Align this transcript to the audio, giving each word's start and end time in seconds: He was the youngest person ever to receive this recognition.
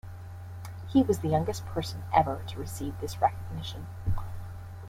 He 0.87 1.03
was 1.03 1.19
the 1.19 1.27
youngest 1.29 1.63
person 1.67 2.01
ever 2.11 2.41
to 2.47 2.59
receive 2.59 2.99
this 2.99 3.21
recognition. 3.21 3.85